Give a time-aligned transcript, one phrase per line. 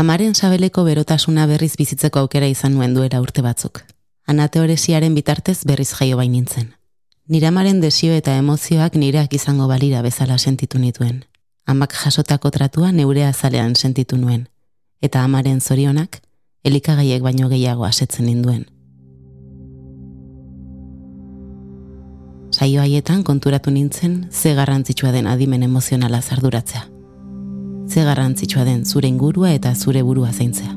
[0.00, 3.82] Amaren sabeleko berotasuna berriz bizitzeko aukera izan nuen duera urte batzuk.
[4.32, 6.70] Anateoresiaren bitartez berriz jaio bain nintzen.
[7.28, 11.18] Niramaren desio eta emozioak nireak izango balira bezala sentitu nituen.
[11.66, 14.46] Amak jasotako tratua neurea azalean sentitu nuen.
[15.02, 16.22] Eta amaren zorionak,
[16.64, 18.64] elikagaiek baino gehiago asetzen ninduen.
[22.56, 26.86] Saio haietan konturatu nintzen ze garrantzitsua den adimen emozionala zarduratzea.
[27.90, 30.76] Ze garrantzitsua den zure ingurua eta zure burua zaintzea.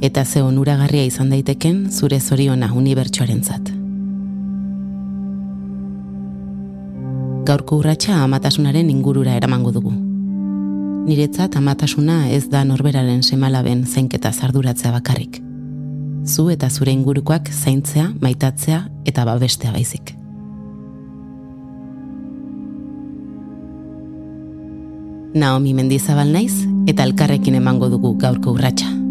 [0.00, 3.68] Eta ze onuragarria izan daiteken zure zoriona unibertsuaren zat.
[7.44, 9.92] Gaurko urratsa amatasunaren ingurura eramango dugu.
[11.04, 15.42] Niretzat amatasuna ez da norberaren semalaben zainketa zarduratzea bakarrik.
[16.24, 20.21] Zu eta zure ingurukoak zaintzea, maitatzea eta babestea baizik.
[25.34, 29.01] Naomi Mendizabal naiz eta elkarrekin emango dugu gaurko urratsa.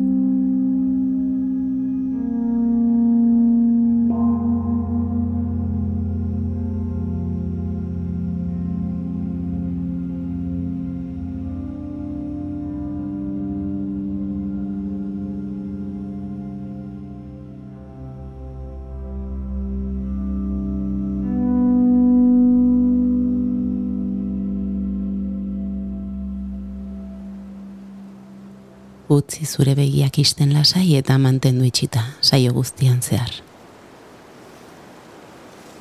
[29.11, 33.31] Utzi zure begiak isten lasai eta mantendu itxita saio guztian zehar.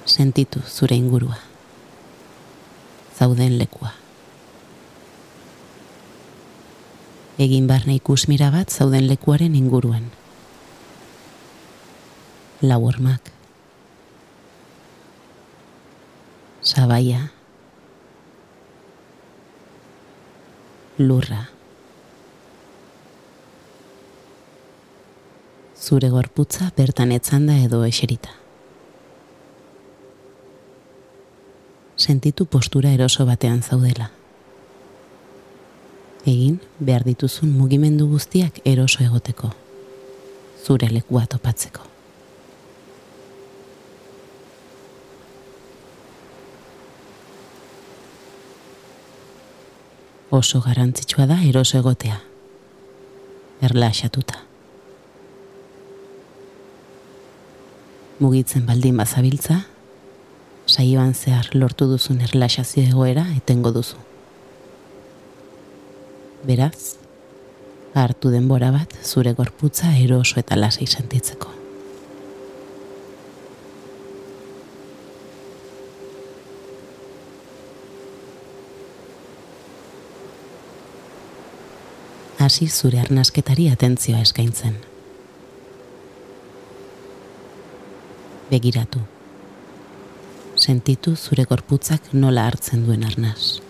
[0.04, 1.38] Sentitu zure ingurua.
[3.18, 3.92] Zauden lekua.
[7.38, 10.10] Egin barne ikusmira bat zauden lekuaren inguruan.
[12.62, 13.30] Lau ormak.
[16.60, 17.30] Sabaia.
[20.98, 21.59] Lurra.
[25.90, 28.30] Zure gorputza bertan etzanda edo eserita.
[31.96, 34.12] Sentitu postura eroso batean zaudela.
[36.30, 39.50] Egin behar dituzun mugimendu guztiak eroso egoteko.
[40.62, 41.82] Zure lekua topatzeko.
[50.38, 52.20] Oso garrantzitsua da eroso egotea.
[53.70, 54.49] Erlaxatuta.
[58.20, 59.62] Mugitzen baldin bazabiltza,
[60.68, 63.96] saioan zehar lortu duzun erlaxazio egoera etengo duzu.
[66.44, 66.96] Beraz,
[67.94, 71.56] hartu denbora bat zure gorputza eroso eta lasai sentitzeko.
[82.40, 84.78] Hasi zure arnasketari atentzioa eskaintzen.
[88.50, 89.00] Begiratu.
[90.56, 93.60] Sentitu zure gorputzak nola hartzen duen arnaz.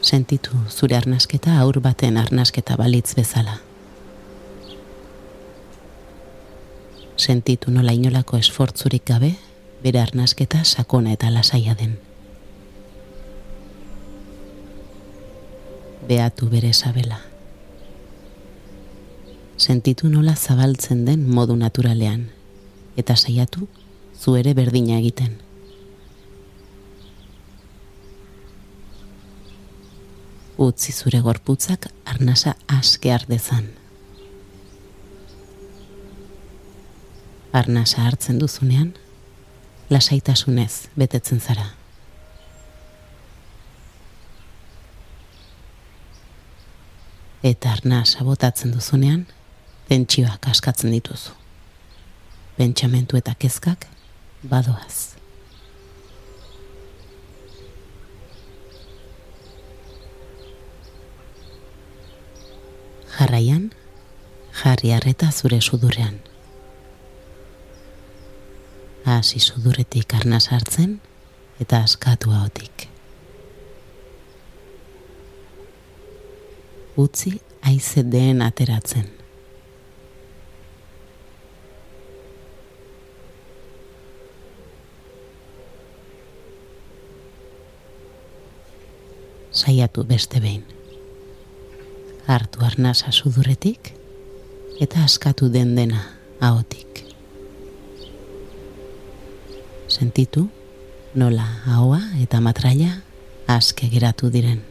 [0.00, 3.56] Sentitu zure arnasketa aur baten arnasketa balitz bezala.
[7.20, 9.34] Sentitu nola inolako esfortzurik gabe,
[9.82, 11.98] bere arnasketa sakona eta lasaia den.
[16.08, 17.29] Beatu bere sabela
[19.60, 22.22] sentitu nola zabaltzen den modu naturalean,
[22.96, 23.66] eta saiatu
[24.16, 25.34] zu ere berdina egiten.
[30.60, 33.66] Utzi zure gorputzak arnasa aske ardezan.
[37.52, 38.94] Arnasa hartzen duzunean,
[39.90, 41.66] lasaitasunez betetzen zara.
[47.42, 49.26] Eta arnasa botatzen duzunean,
[49.90, 51.32] pentsioak askatzen dituzu.
[52.56, 53.88] Pentsamentu eta kezkak
[54.46, 55.16] badoaz.
[63.16, 63.66] Jarraian,
[64.62, 66.20] jarri arreta zure sudurean.
[69.10, 71.00] Hasi suduretik arnaz hartzen
[71.60, 72.86] eta askatu haotik.
[76.96, 79.19] Utzi aize den ateratzen.
[89.70, 90.64] saiatu beste behin.
[92.26, 93.92] Artu arnasa suduretik
[94.82, 96.00] eta askatu den dena
[96.40, 97.04] ahotik.
[99.86, 100.48] Sentitu
[101.14, 102.96] nola ahoa eta matraia
[103.46, 104.64] aske geratu diren.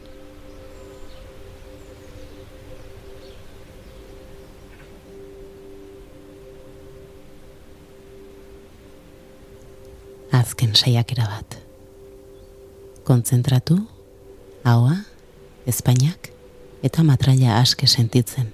[10.40, 11.56] azken saiakera bat.
[13.04, 13.80] Kontzentratu
[14.70, 14.96] haua,
[15.66, 16.30] Espainiak
[16.82, 18.52] eta matraila aske sentitzen.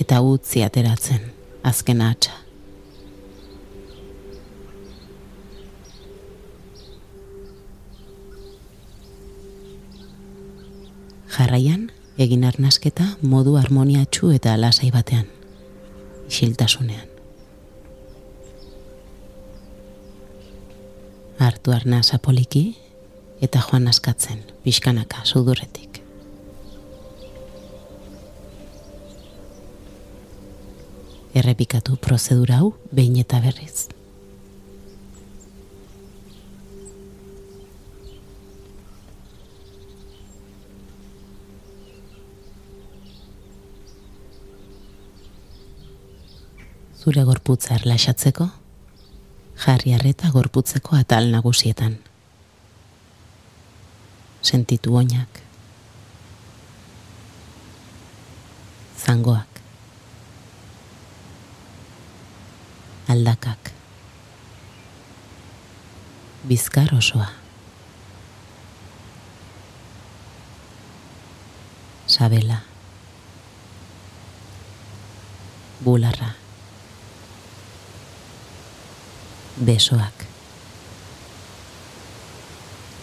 [0.00, 1.20] Eta utzi ateratzen,
[1.62, 2.32] azken atxa.
[11.34, 11.88] Jarraian,
[12.18, 15.26] egin arnasketa modu harmoniatsu eta lasai batean.
[16.30, 17.10] Isiltasunean.
[21.42, 22.76] Artu arnaz apoliki
[23.40, 26.00] eta joan askatzen, pixkanaka, sudurretik.
[31.34, 33.88] Errepikatu prozedura hau behin eta berriz.
[47.04, 48.46] Zure gorputza erlaxatzeko,
[49.66, 51.98] jarri arreta gorputzeko atal nagusietan.
[54.44, 55.40] Sentitu oinak.
[59.06, 59.48] Zangoak.
[63.08, 63.72] Aldakak.
[66.44, 67.28] Bizkar osoa.
[72.06, 72.60] Sabela.
[75.80, 76.34] Bularra.
[79.56, 80.26] Besoak.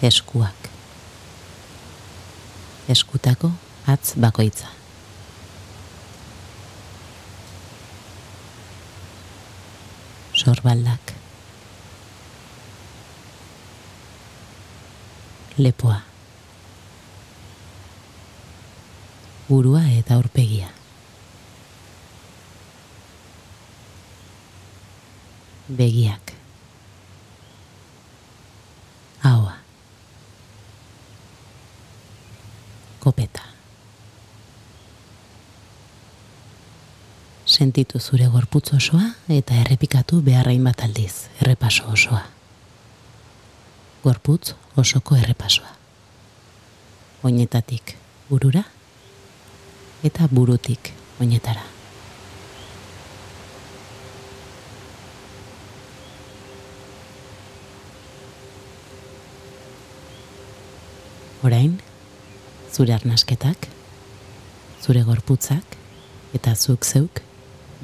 [0.02, 0.62] Eskuak.
[2.89, 3.51] Eskutako
[3.88, 4.68] atz bakoitza.
[10.33, 11.13] Sorbaldak.
[15.57, 16.01] Lepoa.
[19.50, 20.69] Burua eta aurpegia.
[25.69, 26.33] Begiak.
[29.24, 29.57] Ahoa.
[33.01, 33.42] Kopeta.
[37.45, 42.21] Sentitu zure gorputz osoa eta errepikatu beharrain bat aldiz, errepaso osoa.
[44.03, 45.74] Gorputz osoko errepasoa.
[47.25, 47.98] Oinetatik
[48.30, 48.63] burura
[50.06, 51.65] eta burutik oinetara.
[61.42, 61.80] Orain,
[62.71, 63.68] zure arnasketak,
[64.81, 65.77] zure gorputzak
[66.33, 67.21] eta zuk zeuk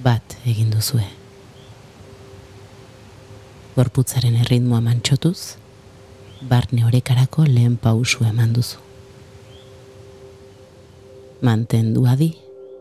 [0.04, 1.06] bat egin duzue.
[3.76, 5.58] Gorputzaren erritmoa mantxotuz,
[6.42, 8.80] barne horekarako lehen pausu eman duzu.
[11.42, 12.32] Mantendu adi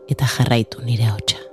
[0.09, 1.43] eta jarraitu nire hotxa.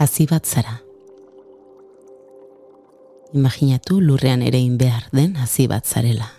[0.00, 0.78] Hazi bat zara.
[3.32, 6.32] Imaginatu lurrean ere behar den hazi bat zarela.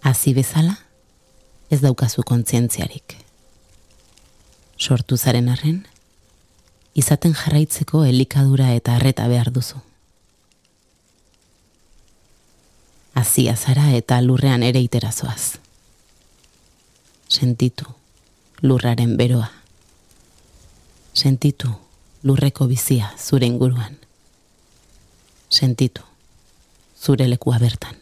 [0.00, 0.78] Hazi bezala,
[1.68, 3.16] ez daukazu kontzientziarik.
[4.78, 5.84] Sortu zaren arren,
[6.94, 9.82] izaten jarraitzeko elikadura eta arreta behar duzu.
[13.14, 15.58] Azia zara eta lurrean ere iterazoaz.
[17.28, 17.84] Sentitu,
[18.62, 19.50] lurraren beroa
[21.12, 21.68] Sentitu
[22.22, 23.96] lurreko bizia zure inguruan.
[25.48, 26.02] Sentitu
[27.00, 27.96] zure lekua bertan.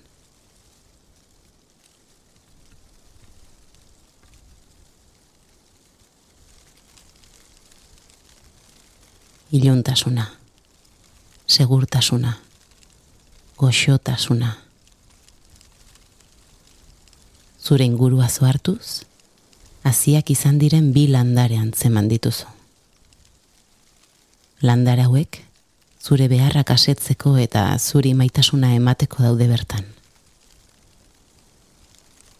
[9.50, 10.26] Iluntasuna,
[11.46, 12.34] segurtasuna,
[13.56, 14.58] goxotasuna.
[17.64, 19.04] Zure ingurua zoartuz,
[19.88, 22.57] hasiak izan diren bi landarean zeman dituzu
[24.62, 25.44] landara hauek
[26.02, 29.84] zure beharrak asetzeko eta zuri maitasuna emateko daude bertan.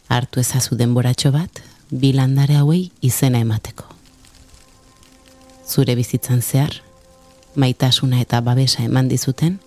[0.08, 3.84] Hartu ezazu denboratxo bat, bi landare hauei izena emateko.
[5.68, 6.80] Zure bizitzan zehar,
[7.54, 9.58] maitasuna eta babesa eman dizuten,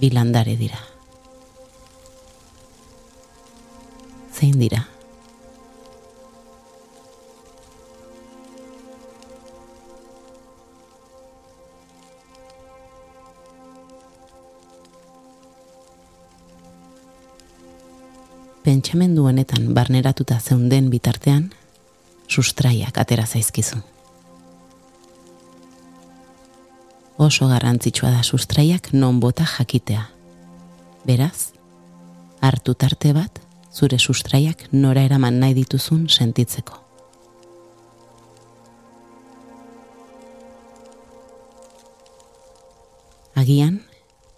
[0.00, 0.80] bi landare dira.
[4.34, 4.88] Zein dira?
[18.64, 21.50] Pentsamendu honetan barneratuta zeunden bitartean,
[22.28, 23.76] sustraiak atera zaizkizu.
[27.18, 30.08] Oso garrantzitsua da sustraiak non bota jakitea.
[31.04, 31.52] Beraz,
[32.40, 33.40] hartu tarte bat
[33.74, 36.80] zure sustraiak nora eraman nahi dituzun sentitzeko.
[43.34, 43.82] Agian,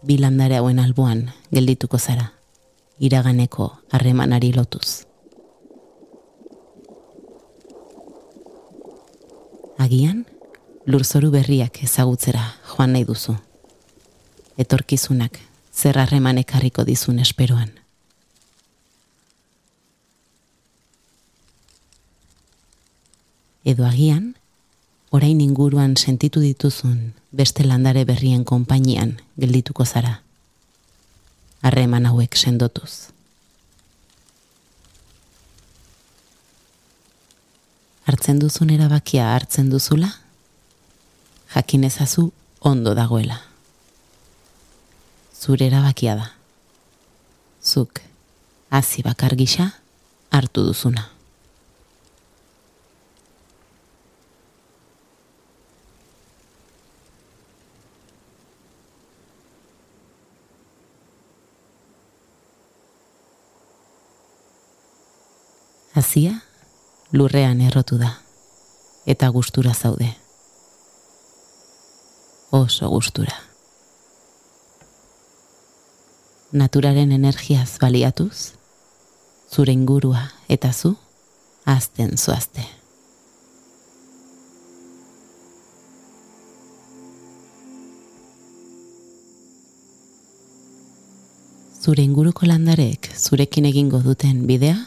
[0.02, 2.32] bilandare hauen alboan geldituko zara,
[2.98, 5.04] iraganeko harremanari lotuz.
[9.78, 10.24] Agian,
[10.86, 13.36] lurzoru berriak ezagutzera joan nahi duzu.
[14.56, 15.38] Etorkizunak
[15.76, 17.74] zer harreman ekarriko dizun esperoan.
[23.66, 24.36] Edo agian,
[25.10, 30.25] orain inguruan sentitu dituzun beste landare berrien konpainian geldituko zara.
[31.62, 33.08] Harreman hauek sendotuz.
[38.06, 40.12] Hartzen duzun erabakia hartzen duzula?
[41.56, 43.38] jakin ezazu ondo dagoela.
[45.40, 46.30] Zure erabakia da.
[47.62, 48.00] Zuk,
[48.70, 49.70] hazi bakar gisa,
[50.30, 51.15] hartu duzuna.
[65.96, 66.36] Hazia,
[67.12, 68.12] lurrean errotu da,
[69.08, 70.12] eta gustura zaude
[72.50, 73.34] oso gustura.
[76.52, 78.54] Naturaren energiaz baliatuz,
[79.52, 80.94] zure ingurua eta zu,
[81.64, 82.64] azten zoazte.
[91.82, 94.78] Zure inguruko landarek zurekin egingo duten bidea,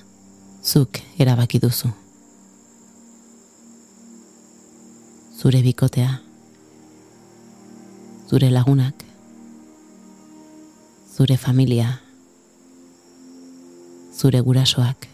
[0.63, 1.89] zuk erabaki duzu.
[5.39, 6.19] Zure bikotea,
[8.29, 9.05] zure lagunak,
[11.15, 11.99] zure familia,
[14.11, 15.07] zure gurasoak,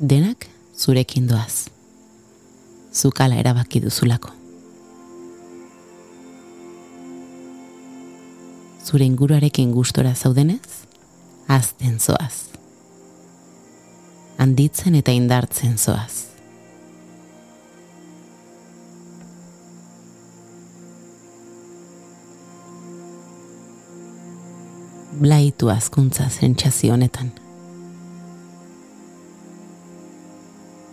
[0.00, 1.68] denak zurekin doaz,
[2.92, 4.32] zukala erabaki duzulako.
[8.86, 10.86] Zure inguruarekin gustora zaudenez,
[11.48, 12.46] azten zoaz.
[14.38, 16.26] Handitzen eta indartzen zoaz.
[25.20, 27.30] blaitu azkuntza zentsazio honetan.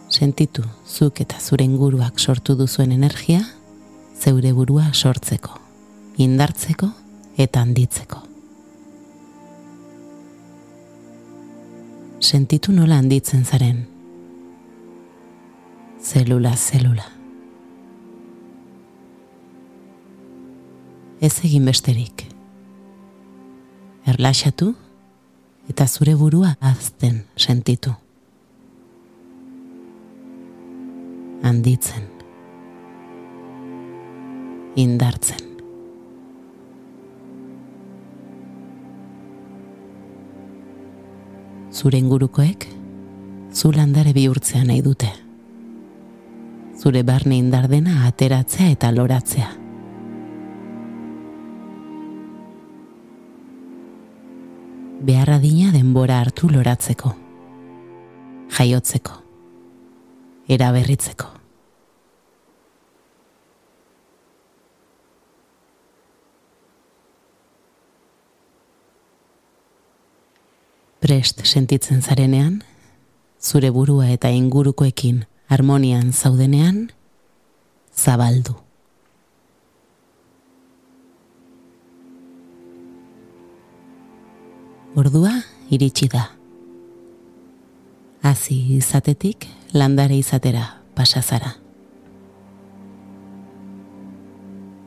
[0.10, 3.42] Sentitu zuk eta zure inguruak sortu duzuen energia,
[4.20, 5.58] zeure burua sortzeko,
[6.22, 6.92] indartzeko
[7.38, 8.33] eta handitzeko.
[12.24, 13.82] Sentitu nola handitzen zaren.
[16.00, 17.04] Zelula, zelula.
[21.20, 22.24] Ez egin besterik
[24.08, 24.74] erlaxatu
[25.72, 27.94] eta zure burua azten sentitu.
[31.44, 32.08] Handitzen.
[34.76, 35.53] Indartzen.
[41.74, 42.68] Zure ingurukoek
[43.54, 45.10] zu landare bihurtzea nahi dute.
[46.78, 49.64] Zure barne indardena ateratzea eta loratzea.
[55.04, 57.12] beharra dina denbora hartu loratzeko,
[58.58, 59.20] jaiotzeko,
[60.48, 61.43] eraberritzeko.
[71.04, 72.62] Prest sentitzen zarenean,
[73.36, 76.78] zure burua eta ingurukoekin harmonian zaudenean,
[77.92, 78.54] zabaldu.
[84.96, 85.34] Ordua
[85.76, 86.24] iritsi da.
[88.24, 90.64] Hazi izatetik landare izatera
[90.96, 91.52] pasazara.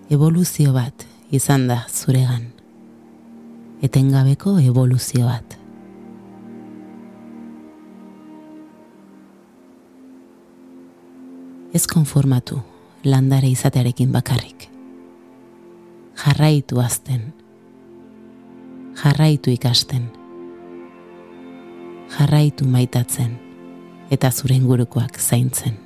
[0.09, 2.49] Evoluzio bat izan da zuregan.
[3.85, 5.66] Etengabeko evoluzio bat.
[11.77, 12.63] Ez konformatu
[13.05, 14.71] landare izatearekin bakarrik.
[16.25, 17.27] Jarraitu azten
[19.05, 20.09] jarraitu ikasten.
[22.19, 23.37] Jarraitu maitatzen
[24.11, 25.77] eta zure ingurukoak zaintzen.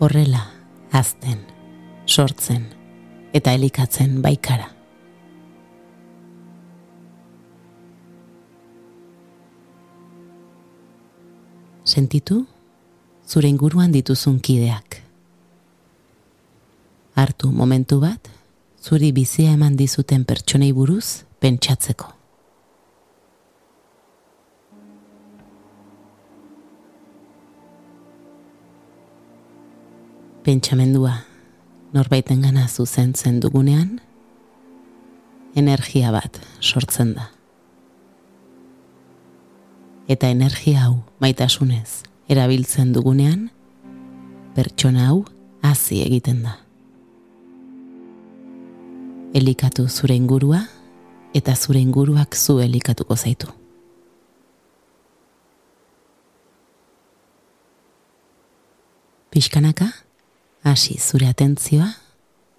[0.00, 0.46] Horrela,
[0.92, 1.42] azten,
[2.06, 2.66] sortzen
[3.34, 4.70] eta elikatzen baikara.
[11.84, 12.46] Sentitu
[13.26, 15.00] zure inguruan dituzun kideak.
[17.14, 18.28] Hartu momentu bat,
[18.82, 22.10] zuri bizia eman dizuten pertsonei buruz pentsatzeko.
[30.44, 31.14] Pentsamendua,
[31.96, 34.02] norbaiten gana zuzentzen dugunean,
[35.56, 37.30] energia bat sortzen da.
[40.10, 43.48] Eta energia hau maitasunez erabiltzen dugunean,
[44.54, 45.24] pertsona hau
[45.64, 46.56] hazi egiten da.
[49.34, 50.62] Elikatu zure ingurua
[51.34, 53.50] eta zure inguruak zu elikatuko zaitu.
[59.34, 59.88] Piskanaka,
[60.62, 61.88] hasi zure atentzioa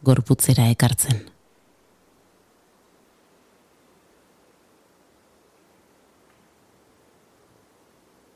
[0.04, 1.22] gorputzera ekartzen.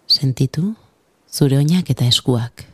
[0.10, 0.72] Sentitu
[1.32, 2.66] zure oinak eta eskuak.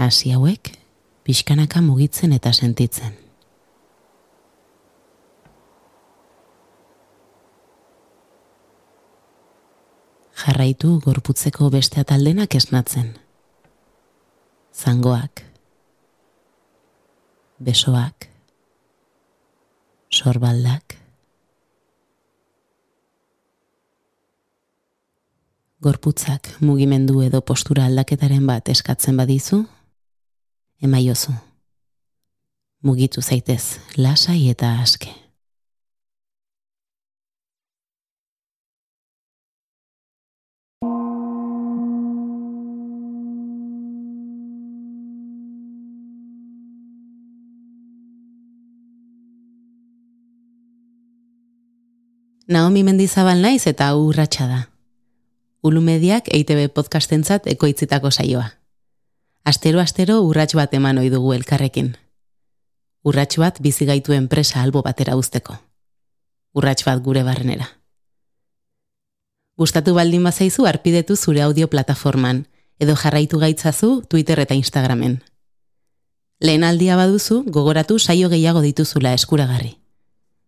[0.00, 0.72] Hasi hauek
[1.24, 3.16] pixkanaka mugitzen eta sentitzen.
[10.40, 13.12] Jarraitu gorputzeko beste ataldenak esnatzen.
[14.72, 15.44] Zangoak.
[17.60, 18.30] Besoak.
[20.08, 20.99] Sorbaldak.
[25.80, 29.62] Gorputzak mugimendu edo postura aldaketaren bat eskatzen badizu,
[30.84, 31.32] emaiozu.
[32.84, 35.08] Mugitu zaitez, lasai eta aske.
[52.50, 54.69] Naomi Mendizabal naiz eta urratsa da.
[55.62, 58.46] Ulumediak EITB podcastentzat ekoitzitako saioa.
[59.44, 61.90] Astero astero urrats bat eman ohi dugu elkarrekin.
[63.04, 65.58] Urrats bat bizi gaitu enpresa albo batera uzteko.
[66.54, 67.68] Urrats bat gure barrenera.
[69.60, 72.46] Gustatu baldin bazaizu arpidetu zure audio plataforman
[72.78, 75.20] edo jarraitu gaitzazu Twitter eta Instagramen.
[76.40, 79.76] Lehen aldia baduzu, gogoratu saio gehiago dituzula eskuragarri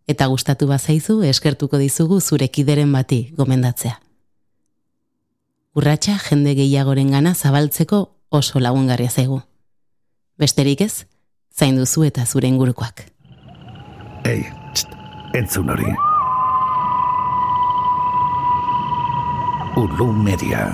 [0.07, 3.99] eta gustatu bazaizu eskertuko dizugu zure kideren bati gomendatzea.
[5.73, 9.39] Urratxa jende gehiagoren gana zabaltzeko oso lagungarria zaigu.
[10.37, 11.05] Besterik ez,
[11.49, 13.07] zain duzu eta zure ingurukoak.
[14.29, 14.93] Ei, txt,
[15.33, 15.89] entzun hori.
[19.81, 20.67] Ulu Media.